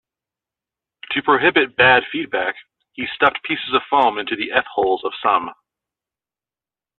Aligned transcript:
To 1.11 1.21
prohibit 1.21 1.75
"bad 1.75 2.01
feedback", 2.11 2.55
he 2.93 3.05
stuffed 3.15 3.37
pieces 3.43 3.71
of 3.75 3.83
foam 3.87 4.17
into 4.17 4.35
the 4.35 4.51
F-holes 4.51 5.03
of 5.03 5.11
some. 5.21 5.51